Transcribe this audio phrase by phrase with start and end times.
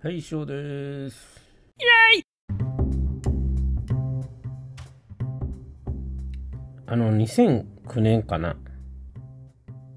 [0.00, 1.44] はい、翔です。
[1.76, 2.24] イエーイ
[6.86, 8.54] あの、2009年かな。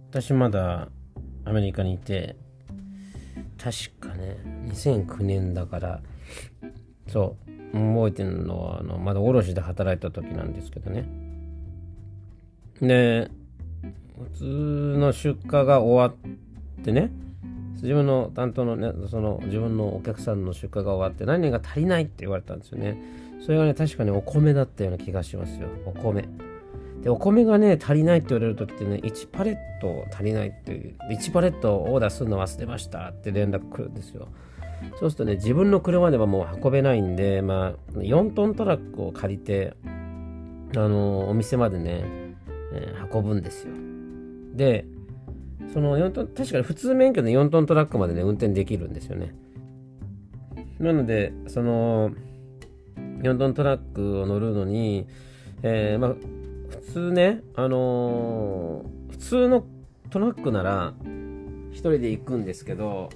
[0.10, 0.90] 私まだ
[1.46, 2.36] アメリカにいて、
[3.60, 4.38] 確かね、
[4.70, 6.02] 2009年だから、
[7.08, 7.38] そ
[7.72, 11.06] う、覚えてるのは、あの、まだ卸で働いた時なんですけどね。
[12.82, 13.30] で、
[14.18, 17.12] 普通の出荷が終わってね、
[17.82, 22.98] 自分の担当のね、その自分のお客さんの出荷が終わって何が足りないって言われたんですよね。
[23.44, 25.68] それがね、確かにお米だったような気がしますよ。
[25.86, 26.28] お米。
[27.02, 34.28] で、お米がね、足りないって言われる時ってね、1パレット足りないっていう、1パレットオーダーするの忘れましたって連絡来るんですよ。
[35.00, 39.76] そうするとね、自分の車ではもう運べないんで、まあ、4トントラックを借りて、
[40.76, 42.04] あの、お店までね、
[42.74, 43.74] え運ぶんですよ。
[44.54, 44.86] で、
[45.74, 49.34] その4トン、確かに普通免許で4トントラックまでね、運転できるんですよね。
[50.80, 52.12] なので、その、
[53.22, 55.08] 4トントラックを乗るのに、
[55.64, 56.14] えーまあ、
[56.70, 59.66] 普通ね、あのー普通の
[60.10, 60.94] トラックなら、
[61.72, 63.10] 一人で行くんですけど、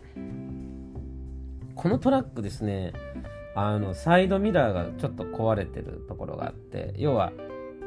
[1.73, 2.93] このトラックですね、
[3.55, 7.31] あの、サイドミラーがちょっと壊れてるところがあって、要は、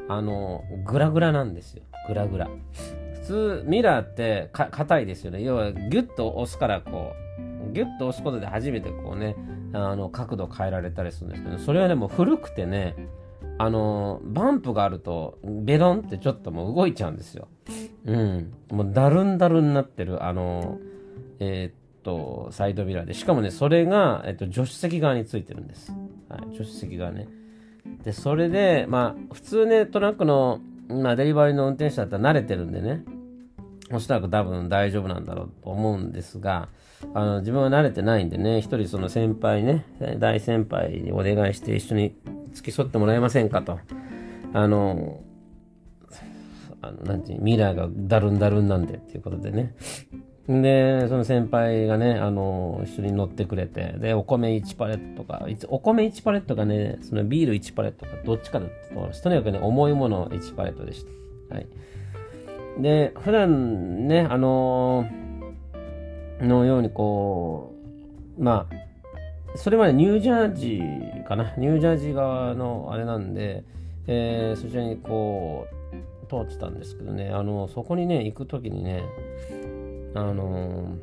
[0.07, 1.83] あの、グラグラなんですよ。
[2.07, 2.49] グラグラ。
[3.29, 5.43] 通、ミラーって硬いですよね。
[5.43, 7.13] 要は、ギュッと押すから、こ
[7.69, 9.35] う、ギュッと押すことで初めてこうね、
[9.73, 12.95] あの、角度変えられたりするんですけど、それはね、も古くてね、
[13.57, 17.47] あの、バンプがあると、ベロンってちょっともう動いちゃうんですよ。
[18.05, 18.53] うん。
[18.71, 20.79] もうだるんだるになってる、あの、
[21.39, 23.13] えーっと、サイドミラーで。
[23.13, 25.93] しかもね、それが、えっと、助手席側についてるんです。
[26.29, 27.27] はい、助手席側ね。
[28.03, 33.03] で、それで、まあ、普通ね、トラックの、まあ、デリバリーの運転手だったら慣れてるんでね、
[33.91, 36.69] おそらく多分大丈夫なんだろうと思うんですが、
[37.13, 39.85] あの、自分は慣れてないんでね、一人その先輩ね、
[40.19, 42.15] 大先輩にお願いして一緒に
[42.53, 43.79] 付き添ってもらえませんかと。
[44.53, 45.21] あの、
[46.81, 49.75] あの、なんていう、ミラーがだるんだるんなんでっていうことでね。
[50.47, 59.21] で、その先輩がね、あの、一緒に乗ってくれて、で、お米1パレットとか、お米1パレットかね、そのビール1パレットか、どっちかだったと。
[59.21, 61.05] とにかくね、重いもの1パレットでし
[61.49, 61.55] た。
[61.55, 61.67] はい。
[62.79, 65.05] で、普段ね、あの
[66.39, 67.73] のようにこ
[68.37, 73.63] う、まあ、それまでニュージャージーかな、ニュージャージー側のあれなんで、
[74.07, 79.03] えーそちらにこう、通ってたんですけどね、あの、そこにね、行くときにね、
[80.15, 80.95] あの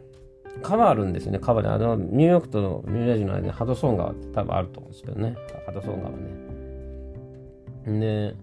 [0.63, 1.69] 川あるんですよね、川で。
[1.69, 5.37] あの、ニューヨークとニュージャージーの間にハドソン川って多分あると思うんですけどね、
[5.67, 6.11] ハドソン川
[7.93, 8.01] ね。
[8.01, 8.35] で、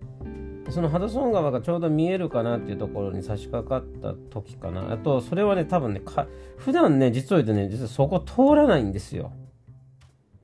[0.69, 4.91] そのハドソン川がちょうど見えるかなっていうところに差し掛かった時かな。
[4.91, 9.33] あと、それはね、多分ね、か普段ね、実を言うとね、実はそこ通らないんですよ。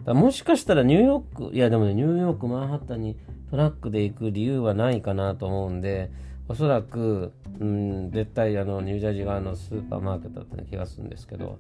[0.04, 3.18] だもしかしたらニューヨーク、いやでもね、ニューヨーク、マンハッタンに
[3.50, 6.12] トラックで行く理由はないかなと思うんで、
[6.48, 11.60] おそらく、うん、絶対あの、ニュージャージー側のスーパーマーケットだったような気がするんですけど、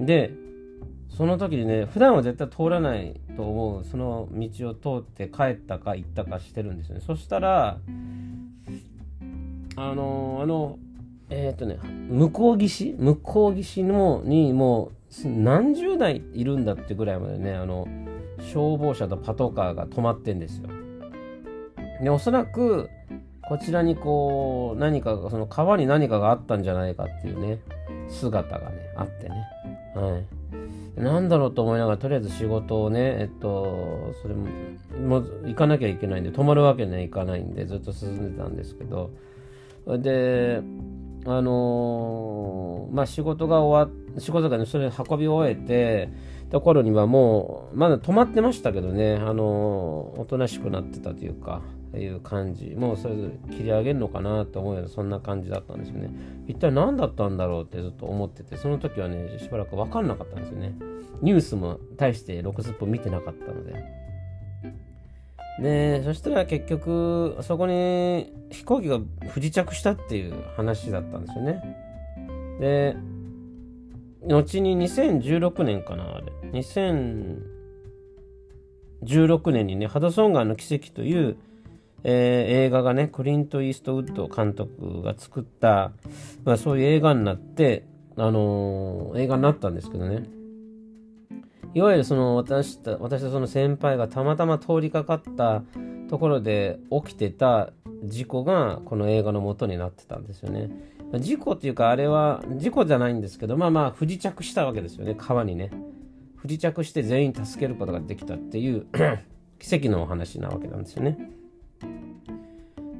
[0.00, 0.32] で、
[1.08, 7.00] その時にね、普段は絶対通らないと思う、その道を通って帰ったか行ったかしてるんですよね。
[7.06, 7.78] そしたら、
[9.76, 10.78] あの、あの、
[11.30, 11.78] えっ、とね、
[12.08, 14.92] 向こう岸向こう岸のにも
[15.24, 17.86] う何十台いるんだってぐらいまでね、あの、
[18.38, 20.68] 消防車とパトカーが止まってんですよ。
[22.02, 22.90] で、おそらく、
[23.48, 27.60] こちらにこう、何か、その川に何かがあったんじゃないかっていうね、
[28.08, 29.36] 姿がね、あってね。
[29.94, 30.45] はい。
[30.96, 34.46] なんだろうと思いながら、とりあえず仕事をね、えっと、それも、
[35.20, 39.10] も行かなきゃいけないんで、泊まるわけにはいかないんで、ずっと進んでたんですけど、
[39.86, 40.62] で、
[41.26, 46.08] あのーまあ、仕事が終わっ、仕事がね、それ運び終えて、
[46.50, 51.60] ところにはもう、まだ止まってましたけどね、あのーおとなしくなってたというか、
[51.98, 56.10] いう感じ、もうそれぞれ切り上げるのかなと思うような、そんな感じだったんですよね。
[56.46, 60.74] 一体何だったんだろうってずっと思ってて、その時はね、しばらく分かんなかったんですよね。
[61.22, 63.84] ニュースも大して6スッポ見てなかったので。
[65.60, 71.62] で、そしたら結局、そこに飛行機が不時着したっていう話だったんですよね。
[72.60, 72.96] で、
[74.26, 76.26] 後に2016年かな、あれ。
[76.50, 81.36] 2016年にね、ハドソン川の奇跡という、
[82.04, 85.92] えー映画がね、クリント・イーストウッド監督が作った、
[86.44, 90.24] まあ、そういう映画になって、あのー映画になったんですけどね。
[91.74, 95.62] いわゆるその私た私とその先輩がたまたま通りかかった
[96.08, 97.70] ところで起きてた
[98.02, 100.70] 事故がこの映画の元になってたんですよね。
[101.20, 105.70] 事故っていうかあれは事故じゃないんですけどまあまあ不時着したわけですよね川にね。
[106.36, 108.86] 不時着して全員助けることができたっていう
[109.58, 111.18] 奇跡のお話なわけなんですよね。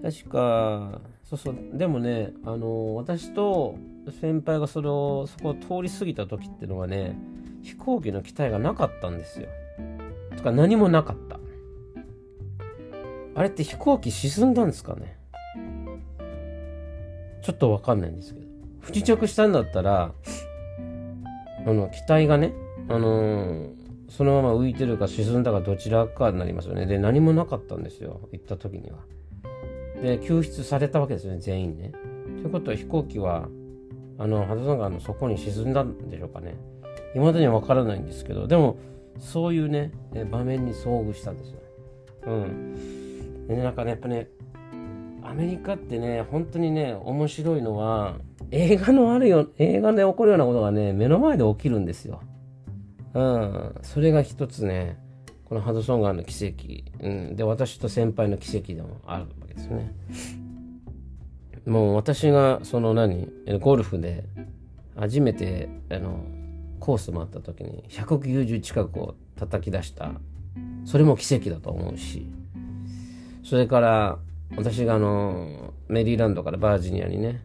[0.07, 3.77] 確かそうそうでもねあの私と
[4.21, 7.19] 先輩がそれをそこを通り過ぎた時っていうのはね
[7.63, 9.49] 飛行機の機体がなかったんですよ。
[10.37, 11.41] とか何もなかった。
[13.35, 15.19] あれって飛行機沈んだんですかね？
[17.43, 18.47] ちょっとわかんないんですけど。
[18.81, 20.13] 不時着したんだったら、
[21.67, 22.55] あの、機体がね、
[22.89, 23.71] あのー、
[24.09, 26.87] そのまま浮いてるか沈んだかどちらかになりますよね。
[26.87, 28.29] で、何もなかったんですよ。
[28.33, 28.99] 行った時には。
[30.03, 31.93] で、救出されたわけですよね、全員ね。
[32.43, 33.49] ということは飛行機は、
[34.19, 36.57] あの、ハドソン川の底に沈んだんでしょうかね。
[37.15, 38.77] 未だにわからないんですけど、でも、
[39.19, 39.93] そういうね、
[40.31, 41.61] 場面に遭遇したんですよ。
[42.27, 43.47] うん。
[43.49, 44.29] で、なんかね、やっぱね、
[45.23, 48.17] アメリカってね、本当にね、面白いのは、
[48.51, 52.21] 映画のあるよ、映画で起こるようなことがね、目の前で起きるんですよ。
[53.15, 53.75] うん。
[53.83, 54.99] それが一つね、
[55.49, 57.37] このハドソン川の奇跡、うん。
[57.37, 59.93] で、私と先輩の奇跡でもあるわけですね。
[61.67, 63.29] もう私が、その何、
[63.61, 64.25] ゴルフで、
[64.97, 66.25] 初めて、あの、
[66.81, 70.13] コース回った時に190近くを叩き出した。
[70.85, 72.27] それも奇跡だと思うし。
[73.45, 74.19] それから、
[74.57, 77.43] 私があの、メリーランドからバージニアにね、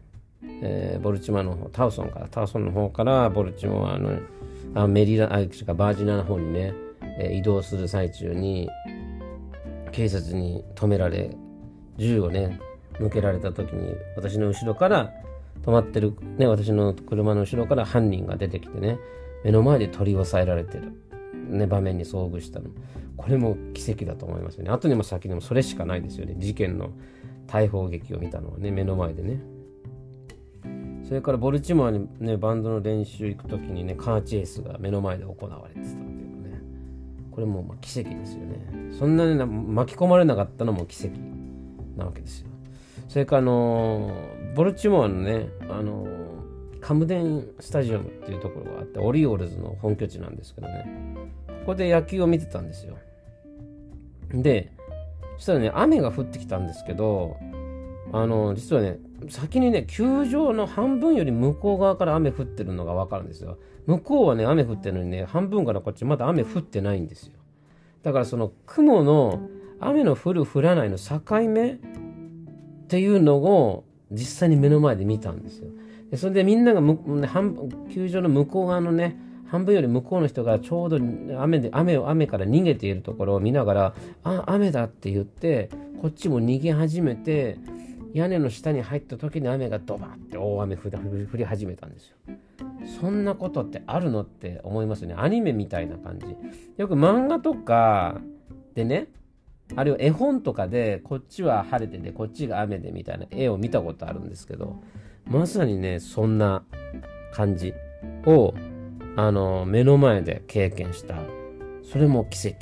[0.62, 4.18] えー、ボルチマの方、タウソンから、タウソンの方からボルチモアの、
[4.74, 6.74] あメリーランド、あ、バージニアの方にね、
[7.18, 8.68] え、移動する最中に、
[9.90, 11.36] 警察に止められ、
[11.98, 12.58] 銃をね、
[12.98, 15.12] 向けられた時に、私の後ろから、
[15.62, 18.98] 止まってる、ね、私の車の後ろから犯人が出てきてね、
[19.44, 20.92] 目の前で取り押さえられてる、
[21.48, 22.70] ね、場面に遭遇したの。
[23.16, 24.70] これも奇跡だと思いますよね。
[24.70, 26.34] 後にも先にもそれしかないですよね。
[26.38, 26.90] 事件の
[27.46, 29.40] 逮捕劇を見たのはね、目の前でね。
[31.04, 36.21] それからボルチモアにね、バンドの練習行く時にね、カーチェイスが目の前で行われてたっ。
[37.32, 38.92] これもま奇跡ですよね。
[38.98, 41.18] そんなに巻き込まれなかったのも奇跡
[41.96, 42.48] なわけですよ。
[43.08, 44.12] それからあの
[44.54, 46.06] ボルチモアのね、あの
[46.80, 50.86] カムデンスタジアムっていうところがあって、オリオールズの本拠地なんですけどね、
[51.46, 52.96] ここで野球を見てたんですよ。
[54.30, 54.72] で、
[55.36, 57.36] そしたらね、雨が降ってきたんですけど、
[58.12, 58.98] あの、実はね、
[59.28, 63.58] 先にね、球場の半分より向こう側から雨降ってるのがわかるんですよ。
[63.86, 67.32] 向こうはね、雨降ってるのにね、半分からこっちまだ雨降ってないんですよ。
[68.02, 69.48] だからその雲の
[69.80, 71.76] 雨の降る降らないの境目っ
[72.88, 75.68] ていうのを実際に目の前で見たんですよ。
[76.10, 76.80] でそれでみんなが
[77.28, 80.98] 半球場の向こう側のね半分より向こうの人がちょうど
[81.38, 83.94] 雨で雨を雨から逃げているところを見ながら
[84.24, 85.70] あ雨だって言って
[86.00, 87.58] こっちも逃げ始めて
[88.14, 90.90] 屋根の下に入った時に雨がドバって大雨降
[91.34, 92.16] り始めたんですよ。
[93.00, 95.14] そんなことってあるのって思いますよね。
[95.16, 96.26] アニメみたいな感じ。
[96.76, 98.20] よく漫画とか
[98.74, 99.08] でね、
[99.76, 104.82] あるいは絵本とかでこっちは晴れててこっちが雨でみたいな絵を見たことあるんですけど
[105.26, 106.64] まさにねそんな
[107.32, 107.72] 感じ
[108.26, 108.54] を
[109.16, 111.16] あの目の前で経験した
[111.90, 112.58] それも奇跡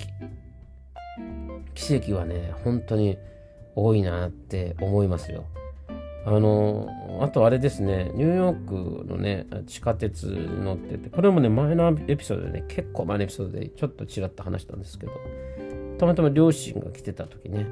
[1.75, 3.19] 奇跡はね本当に
[3.75, 5.45] 多いなって思いますよ
[6.27, 6.89] あの
[7.23, 15.13] あとあれですねニューヨークのね地下鉄に乗っててこれもね前のエピソードでね結構前のエピソードでちょっとちらっと話したんですけど
[16.01, 17.67] たまたま両親が来てた時ね、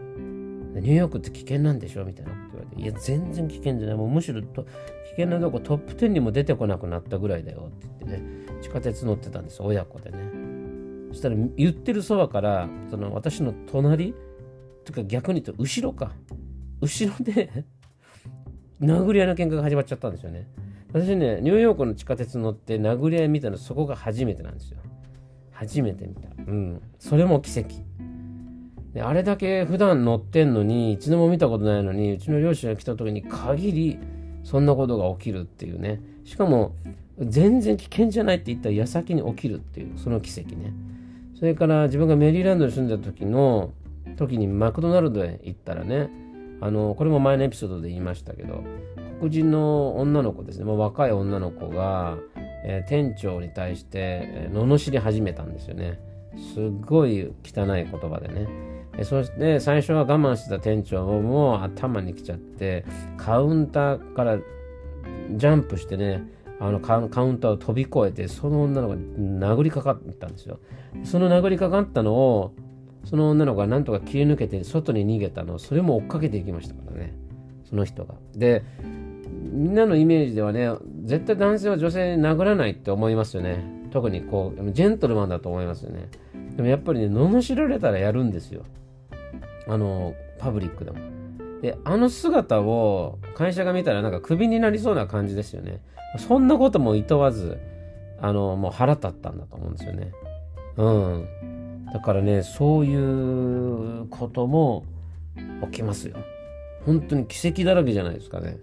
[0.74, 3.96] ニューヨークって危険なんでしょみたいなこと言われて、いや、全然危険じゃない。
[3.96, 4.68] もうむしろと危
[5.12, 10.18] 険なとこトップ10にも出てこなくなったぐらいだよって言ってね、地下鉄乗ってたんです親子でね。
[11.08, 14.14] そしたら言ってるそばから、その私の隣、
[14.88, 16.12] とか逆に言うと後ろか。
[16.80, 17.64] 後ろで
[18.80, 20.46] 殴り合いの喧嘩が始まっちゃったんですよね。
[20.88, 24.78] 私ね、ニューヨークの地下鉄乗って殴り合い見たのそこが初めてなんですよ。
[25.50, 26.28] 初めて見た。
[26.46, 26.80] うん。
[26.98, 27.88] それも奇跡。
[28.94, 33.98] であれだけ普段乗ってんのに一度も見たことないのにうちの両親が来た時に限り
[34.44, 36.74] そんなことが起きるっていうねしかも
[37.18, 40.72] 全然危険じゃないって言った矢先に起きるっていうその奇跡ね
[41.38, 43.72] それから自分がメリーランドに住んでた時の
[44.16, 46.10] 時にマクドナルドへ行ったらね
[46.60, 48.64] あのこれも前のエピソードで言いましたけど
[49.18, 52.18] 黒人の女の子ですね、まあ、若い女の子が、
[52.64, 56.00] えー、店長に対して、えー、罵り始めたんですよね。
[56.54, 58.46] すっごい汚い言葉でね。
[58.96, 62.84] えそして最初は我慢してた店長も頭に来ちゃって
[63.16, 66.24] カウンターからジャンプしてね
[66.60, 70.58] あのカウンターを飛び越えてその女の子に殴りかかったんですよ。
[71.04, 72.54] その殴りかかったのを
[73.04, 77.14] その女の子がなんとか切り抜けて外に逃げたのそれも追っかけていきましたからね。
[77.68, 78.14] その人が。
[78.34, 78.64] で
[79.52, 80.70] みんなのイメージではね
[81.04, 83.64] 絶対男性は女性に殴らないって思いますよね。
[83.90, 86.08] 特にこうジェントルマンだと思いますよね。
[86.56, 88.64] でもやっぱりね罵られたらやるんですよ。
[89.66, 90.98] あのパブリックでも。
[91.62, 95.80] であの姿を会社が見たらなんかクビになりそうな感じですよね。
[96.16, 97.58] そんなことも厭わず
[98.20, 100.12] あのもう腹立ったんだと思うんですよね。
[100.76, 101.28] うん。
[101.92, 104.84] だからねそういうことも
[105.66, 106.16] 起きますよ。
[106.84, 108.58] 本当に奇跡だらけじゃないですかね。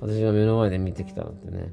[0.00, 1.72] 私が目の前で見てきたのってね。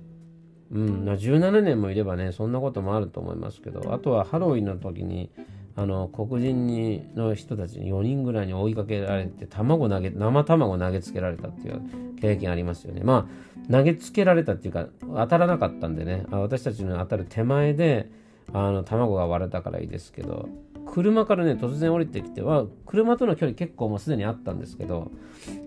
[0.71, 5.29] うん、17年もいればねそんなこともあると思いますけどあとはハロウィンの時に
[5.75, 11.81] あの黒人にの人たちに4人ぐらいに追いかけられて卵投げ生卵投げつけられたっていう
[12.19, 13.01] 経験ありますよね。
[13.03, 13.29] ま
[13.67, 16.25] あ投げつけられたっていうか当たらなかったんでね。
[16.31, 18.09] 私たちに当たる手前で
[18.53, 20.49] あの卵が割れたからいいですけど。
[20.85, 25.11] 車からね突然降りてきては車との距離結構もうすでにあったんですけど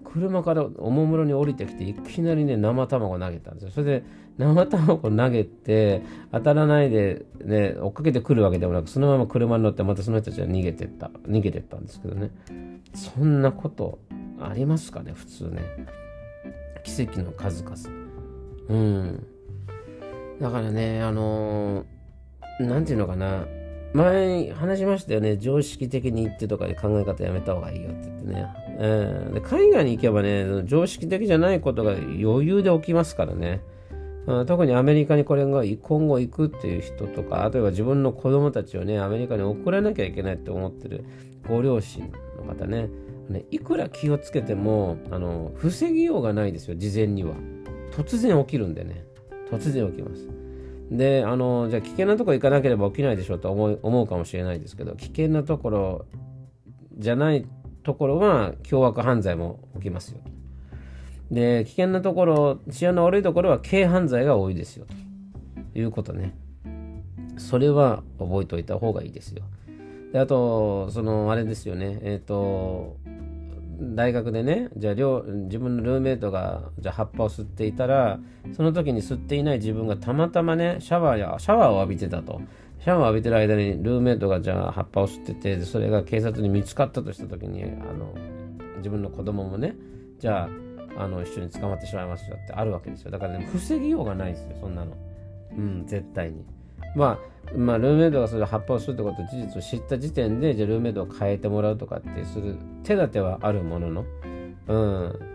[0.04, 3.70] 車からおもむろに降りてきていきなりね生卵投げたんですよ。
[3.70, 4.04] それで
[4.38, 12.30] 生卵投げて当たらないでね追っかけてくるわけでもなくそのまま車に乗ってまたその人たちは逃げてった逃げてったんですけどね。
[12.94, 13.98] そんなこと
[14.40, 15.62] ありますかね普通ね。
[16.84, 17.76] 奇跡の数々。
[18.68, 19.26] うん。
[20.40, 21.84] だからねあの
[22.60, 23.46] 何、ー、て言うのかな。
[23.92, 25.36] 前話しましたよね。
[25.38, 28.46] 常識的に言ってとかで考え方やめた方がいいよって言ってね、
[28.78, 33.62] えー、で海外に行けばね常識的じゃないことが余裕で起きますからね、
[34.46, 41.04] 特にアメリカにこれが今後行くっていう人とか例えば自分の子供たちをねアメリカに送らなきゃいけないって思ってる
[41.48, 42.90] ご両親の方ね。
[43.30, 47.34] ねいくら気をつけてもあの防ぎようがないですよ事前には。
[47.92, 49.04] 突然起きるんでね。
[49.50, 50.28] 突然起きます。
[50.90, 56.06] であのじゃあ危険なとこ行かなければ起きないでしょうと思う思うかもしれないですけど危険なところ
[56.96, 57.46] じゃない
[57.82, 60.20] ところは凶悪犯罪も起きますよ
[61.30, 65.08] で危険なところ治安の悪いところは軽犯罪が多いですよと。
[65.74, 66.34] いうことね。
[67.36, 69.44] それは覚えておいた方がいいですよ。
[70.12, 71.98] であとそのあれですよね。
[72.02, 72.96] えっ、ー、と
[73.80, 78.18] 大学でねじゃあ自分のルーメイトがじゃあ葉っぱを吸っていたら
[78.56, 82.40] その時に吸っていない自分がたまたまねシャワーやシャワーを浴びてたと。
[82.80, 88.14] シャワーを浴びてる間にルーメイトがじゃあ葉っぱを吸っててそれが警察に見つかったとした時にあの
[88.76, 89.74] 自分の子供もね
[90.20, 90.48] じゃ
[90.96, 93.10] ああの一緒に捕まってしまいますよってあるわけですよ。
[93.10, 94.96] だからね防ぎようがないですよそんなの。
[95.56, 96.44] うん絶対に。
[96.94, 104.04] まあ、まあ、ルーメイドがそれ葉っぱをするってこと事実を知った時点で、じゃあルーメイドを変えてもらうとかってする手立てはあるものの、
[104.66, 104.76] う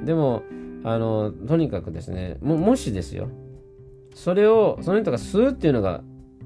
[0.01, 0.05] ん。
[0.05, 0.43] でも、
[0.83, 3.29] あの、とにかくですね、ももしですよ、
[4.13, 6.03] それを、その人が吸うっていうのが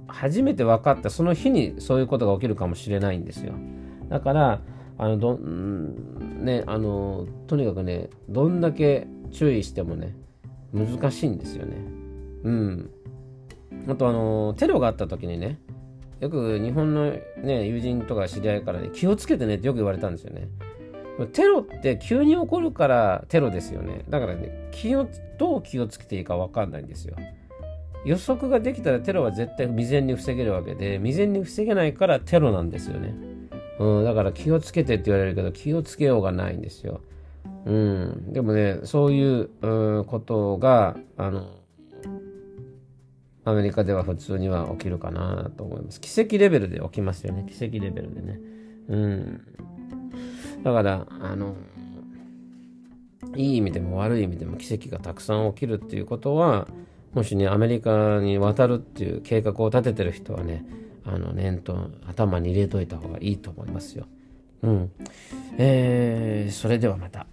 [0.08, 3.54] 初めて分かったその日にそういうことが起きるかもしれないんですよ。
[4.10, 4.62] だから、
[4.98, 10.16] あの、どうん、ね、あの、とにかくね、どんだけ注意してもね、
[10.74, 11.75] 難しいんですよね。
[12.44, 12.89] うん。
[13.88, 15.60] あとあのテロがあった時にね
[16.20, 17.12] よく日本の、
[17.44, 20.48] ね、友人とか知り合いからね気をつけてねってよく言われたんですよね。
[21.34, 24.04] テロって急に起こるからテロですよね。
[24.10, 25.08] だからね気を
[25.38, 27.16] どう気をつけていいか分かんないんですよ。
[28.06, 33.14] 予測ができたらテロは絶対未然に防げるわけで未然に防げないからテロなんですよね、
[33.80, 37.02] うん、だから気をつけてって言われるけど気をつけようがないんですよ。
[37.66, 41.57] うん、でもねそういう、うことがあの
[43.48, 46.01] アメリカでは普通には起きるかなと思います。
[46.01, 47.46] 奇跡レベルで起きますよね。
[47.50, 48.39] 奇跡レベルでね。
[48.89, 49.42] うん。
[50.63, 51.56] だから、あの、
[53.38, 56.68] いい意味でも悪い意味でも奇跡がたくさん起きるっていうことは、
[57.13, 60.66] もしね、アメリカに渡るっていう計画を立ててる人はね、
[61.06, 64.08] あの、念頭、頭に入れといた方がいいと思いますよ。
[64.63, 64.92] うん。
[65.58, 67.27] えー、それではまた。